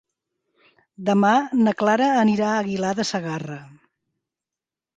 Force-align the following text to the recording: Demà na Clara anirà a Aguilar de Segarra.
Demà 1.09 1.33
na 1.67 1.75
Clara 1.83 2.09
anirà 2.23 2.49
a 2.55 2.57
Aguilar 2.63 2.97
de 3.01 3.07
Segarra. 3.13 3.61